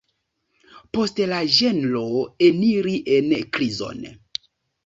[0.97, 2.01] Poste la ĝenro
[2.49, 4.05] eniri en krizon.